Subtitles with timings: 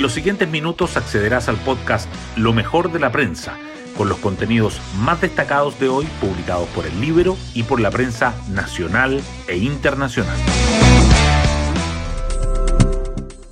[0.00, 3.58] En los siguientes minutos accederás al podcast Lo mejor de la prensa,
[3.98, 8.34] con los contenidos más destacados de hoy publicados por el libro y por la prensa
[8.48, 10.38] nacional e internacional.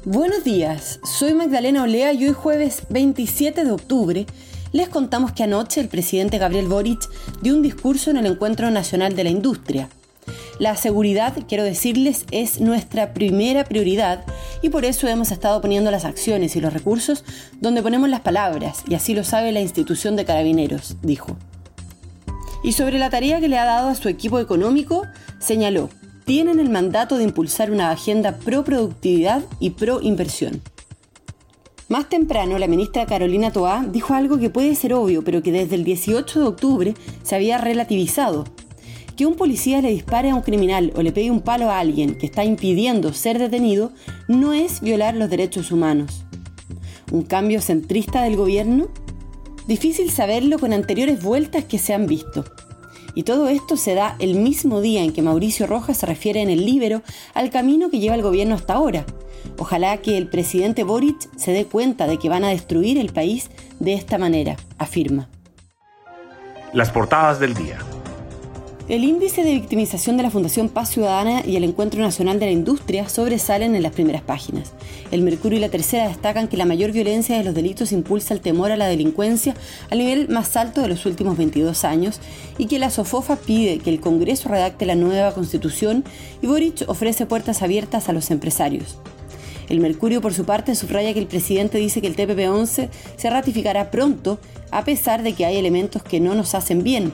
[0.06, 4.24] Buenos días, soy Magdalena Olea y hoy jueves 27 de octubre
[4.72, 7.10] les contamos que anoche el presidente Gabriel Boric
[7.42, 9.90] dio un discurso en el Encuentro Nacional de la Industria.
[10.58, 14.24] La seguridad, quiero decirles, es nuestra primera prioridad
[14.62, 17.24] y por eso hemos estado poniendo las acciones y los recursos
[17.60, 21.36] donde ponemos las palabras, y así lo sabe la institución de carabineros, dijo.
[22.62, 25.04] Y sobre la tarea que le ha dado a su equipo económico,
[25.38, 25.90] señaló,
[26.24, 30.60] tienen el mandato de impulsar una agenda pro productividad y pro inversión.
[31.88, 35.74] Más temprano, la ministra Carolina Toá dijo algo que puede ser obvio, pero que desde
[35.76, 38.44] el 18 de octubre se había relativizado.
[39.18, 42.14] Que un policía le dispare a un criminal o le pegue un palo a alguien
[42.14, 43.90] que está impidiendo ser detenido
[44.28, 46.24] no es violar los derechos humanos.
[47.10, 48.86] ¿Un cambio centrista del gobierno?
[49.66, 52.44] Difícil saberlo con anteriores vueltas que se han visto.
[53.16, 56.48] Y todo esto se da el mismo día en que Mauricio Rojas se refiere en
[56.48, 57.02] el Libero
[57.34, 59.04] al camino que lleva el gobierno hasta ahora.
[59.58, 63.50] Ojalá que el presidente Boric se dé cuenta de que van a destruir el país
[63.80, 65.28] de esta manera, afirma.
[66.72, 67.78] Las portadas del día.
[68.88, 72.52] El índice de victimización de la Fundación Paz Ciudadana y el Encuentro Nacional de la
[72.52, 74.72] Industria sobresalen en las primeras páginas.
[75.10, 78.40] El Mercurio y la Tercera destacan que la mayor violencia de los delitos impulsa el
[78.40, 79.54] temor a la delincuencia
[79.90, 82.18] al nivel más alto de los últimos 22 años
[82.56, 86.02] y que la SOFOFA pide que el Congreso redacte la nueva constitución
[86.40, 88.96] y Boric ofrece puertas abiertas a los empresarios.
[89.68, 93.90] El Mercurio, por su parte, subraya que el presidente dice que el TPP-11 se ratificará
[93.90, 94.38] pronto,
[94.70, 97.12] a pesar de que hay elementos que no nos hacen bien.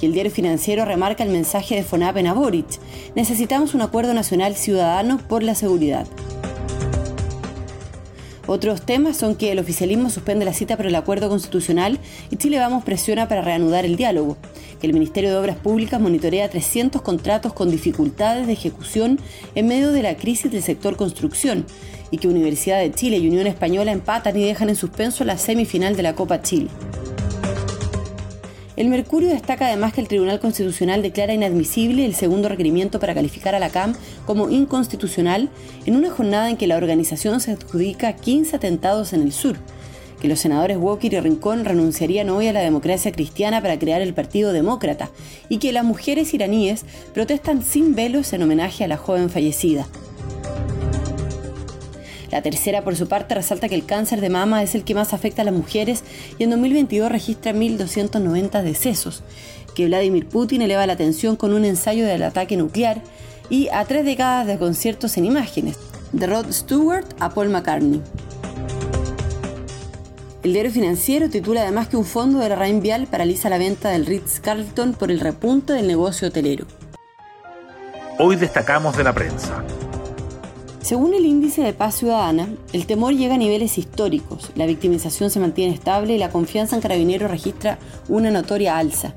[0.00, 2.66] Y el diario financiero remarca el mensaje de FONAP en Boric.
[3.14, 6.06] Necesitamos un acuerdo nacional ciudadano por la seguridad.
[8.48, 11.98] Otros temas son que el oficialismo suspende la cita para el acuerdo constitucional
[12.30, 14.36] y Chile Vamos presiona para reanudar el diálogo,
[14.80, 19.18] que el Ministerio de Obras Públicas monitorea 300 contratos con dificultades de ejecución
[19.56, 21.66] en medio de la crisis del sector construcción
[22.12, 25.96] y que Universidad de Chile y Unión Española empatan y dejan en suspenso la semifinal
[25.96, 26.68] de la Copa Chile.
[28.76, 33.54] El Mercurio destaca además que el Tribunal Constitucional declara inadmisible el segundo requerimiento para calificar
[33.54, 33.94] a la CAM
[34.26, 35.48] como inconstitucional
[35.86, 39.56] en una jornada en que la organización se adjudica 15 atentados en el sur,
[40.20, 44.12] que los senadores Walker y Rincón renunciarían hoy a la democracia cristiana para crear el
[44.12, 45.10] Partido Demócrata
[45.48, 46.84] y que las mujeres iraníes
[47.14, 49.86] protestan sin velos en homenaje a la joven fallecida.
[52.30, 55.12] La tercera, por su parte, resalta que el cáncer de mama es el que más
[55.12, 56.04] afecta a las mujeres
[56.38, 59.22] y en 2022 registra 1.290 decesos,
[59.74, 63.00] que Vladimir Putin eleva la atención con un ensayo del ataque nuclear
[63.48, 65.76] y a tres décadas de conciertos en imágenes,
[66.12, 68.02] de Rod Stewart a Paul McCartney.
[70.42, 74.06] El diario financiero titula además que un fondo de la Vial paraliza la venta del
[74.06, 76.66] Ritz-Carlton por el repunte del negocio hotelero.
[78.18, 79.64] Hoy destacamos de la prensa.
[80.86, 85.40] Según el índice de paz ciudadana, el temor llega a niveles históricos, la victimización se
[85.40, 89.12] mantiene estable y la confianza en carabineros registra una notoria alza.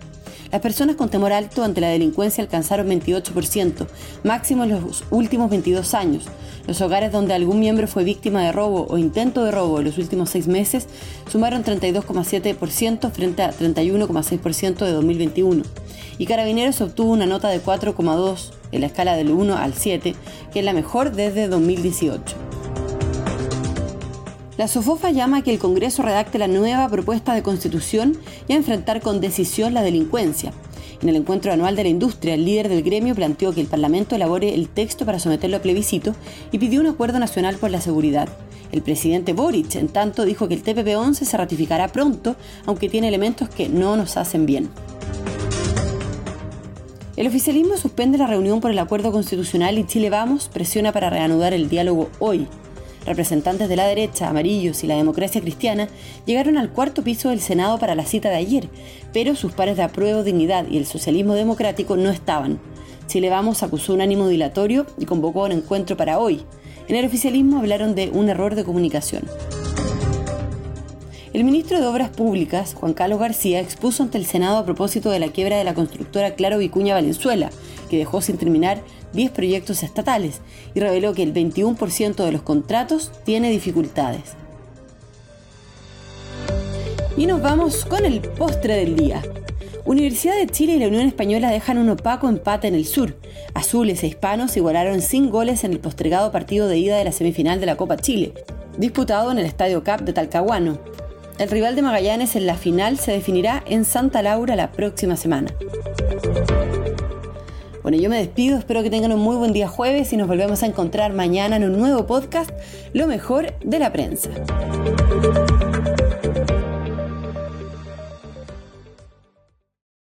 [0.51, 3.85] Las personas con temor alto ante la delincuencia alcanzaron 28%,
[4.23, 6.25] máximo en los últimos 22 años.
[6.65, 9.99] Los hogares donde algún miembro fue víctima de robo o intento de robo en los
[9.99, 10.87] últimos seis meses
[11.31, 15.61] sumaron 32,7% frente a 31,6% de 2021.
[16.17, 20.15] Y Carabineros obtuvo una nota de 4,2 en la escala del 1 al 7,
[20.51, 22.35] que es la mejor desde 2018.
[24.57, 28.17] La SOFOFA llama a que el Congreso redacte la nueva propuesta de constitución
[28.49, 30.51] y a enfrentar con decisión la delincuencia.
[31.01, 34.15] En el encuentro anual de la industria, el líder del gremio planteó que el Parlamento
[34.15, 36.13] elabore el texto para someterlo a plebiscito
[36.51, 38.27] y pidió un acuerdo nacional por la seguridad.
[38.73, 43.47] El presidente Boric, en tanto, dijo que el TPP-11 se ratificará pronto, aunque tiene elementos
[43.47, 44.69] que no nos hacen bien.
[47.19, 51.53] El oficialismo suspende la reunión por el acuerdo constitucional y Chile Vamos presiona para reanudar
[51.53, 52.47] el diálogo hoy.
[53.05, 55.89] Representantes de la derecha, amarillos y la democracia cristiana
[56.25, 58.69] llegaron al cuarto piso del Senado para la cita de ayer,
[59.11, 62.57] pero sus pares de apruebo dignidad y el socialismo democrático no estaban.
[63.07, 66.45] Chile Vamos acusó un ánimo dilatorio y convocó un encuentro para hoy.
[66.87, 69.23] En el oficialismo hablaron de un error de comunicación.
[71.31, 75.19] El ministro de Obras Públicas, Juan Carlos García, expuso ante el Senado a propósito de
[75.19, 77.51] la quiebra de la constructora Claro Vicuña Valenzuela,
[77.87, 78.81] que dejó sin terminar
[79.13, 80.41] 10 proyectos estatales
[80.73, 84.33] y reveló que el 21% de los contratos tiene dificultades.
[87.15, 89.21] Y nos vamos con el postre del día.
[89.85, 93.17] Universidad de Chile y la Unión Española dejan un opaco empate en el sur.
[93.53, 97.59] Azules e hispanos igualaron sin goles en el postregado partido de ida de la semifinal
[97.59, 98.33] de la Copa Chile.
[98.77, 100.79] disputado en el Estadio Cap de Talcahuano.
[101.39, 105.49] El rival de Magallanes en la final se definirá en Santa Laura la próxima semana.
[107.81, 110.63] Bueno, yo me despido, espero que tengan un muy buen día jueves y nos volvemos
[110.63, 112.51] a encontrar mañana en un nuevo podcast,
[112.91, 114.29] Lo mejor de la prensa.